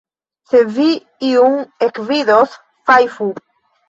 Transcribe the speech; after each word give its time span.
Se 0.51 0.59
vi 0.77 0.85
iun 1.27 1.59
ekvidos, 1.87 2.57
fajfu! 2.91 3.29